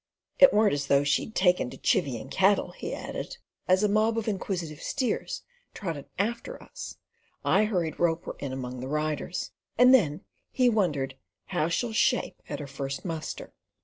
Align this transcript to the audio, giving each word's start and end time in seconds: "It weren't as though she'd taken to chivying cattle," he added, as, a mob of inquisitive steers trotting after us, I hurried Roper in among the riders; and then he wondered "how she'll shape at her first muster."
"It 0.39 0.51
weren't 0.51 0.73
as 0.73 0.87
though 0.87 1.03
she'd 1.03 1.35
taken 1.35 1.69
to 1.69 1.77
chivying 1.77 2.31
cattle," 2.31 2.71
he 2.71 2.91
added, 2.91 3.37
as, 3.67 3.83
a 3.83 3.87
mob 3.87 4.17
of 4.17 4.27
inquisitive 4.27 4.81
steers 4.81 5.43
trotting 5.75 6.05
after 6.17 6.57
us, 6.63 6.97
I 7.45 7.65
hurried 7.65 7.99
Roper 7.99 8.35
in 8.39 8.51
among 8.51 8.79
the 8.79 8.87
riders; 8.87 9.51
and 9.77 9.93
then 9.93 10.21
he 10.49 10.69
wondered 10.71 11.17
"how 11.53 11.69
she'll 11.69 11.93
shape 11.93 12.41
at 12.49 12.57
her 12.59 12.65
first 12.65 13.05
muster." 13.05 13.53